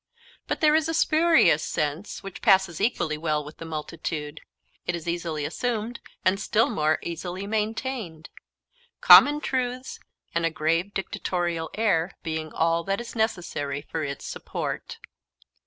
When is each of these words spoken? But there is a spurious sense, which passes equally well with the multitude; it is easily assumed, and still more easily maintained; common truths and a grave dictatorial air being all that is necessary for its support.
But 0.47 0.61
there 0.61 0.73
is 0.73 0.89
a 0.89 0.95
spurious 0.95 1.61
sense, 1.61 2.23
which 2.23 2.41
passes 2.41 2.81
equally 2.81 3.19
well 3.19 3.43
with 3.43 3.57
the 3.57 3.65
multitude; 3.65 4.41
it 4.87 4.95
is 4.95 5.07
easily 5.07 5.45
assumed, 5.45 5.99
and 6.25 6.39
still 6.39 6.71
more 6.71 6.97
easily 7.03 7.45
maintained; 7.45 8.31
common 8.99 9.39
truths 9.41 9.99
and 10.33 10.43
a 10.43 10.49
grave 10.49 10.95
dictatorial 10.95 11.69
air 11.75 12.17
being 12.23 12.51
all 12.51 12.83
that 12.85 12.99
is 12.99 13.15
necessary 13.15 13.83
for 13.83 14.03
its 14.03 14.25
support. 14.25 14.97